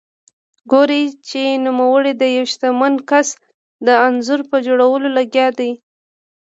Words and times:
ګوري 0.71 1.03
چې 1.27 1.41
نوموړی 1.65 2.11
د 2.17 2.23
یوه 2.35 2.49
شتمن 2.51 2.93
کس 3.09 3.27
د 3.87 3.87
انځور 4.07 4.41
په 4.49 4.57
جوړولو 4.67 5.07
لګیا 5.17 5.47
دی. 5.59 5.71